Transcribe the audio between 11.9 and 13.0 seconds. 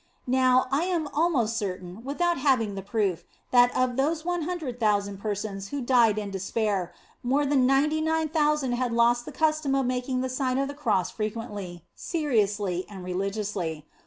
seriously,